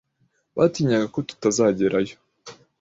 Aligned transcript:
Batinyaga 0.57 1.07
ko 1.13 1.19
tutazagerayo. 1.29 2.15